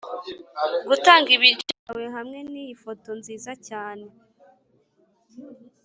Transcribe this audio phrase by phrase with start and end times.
[0.87, 4.05] gutanga ibiryo byawe hamwe niyi foto nziza cyane.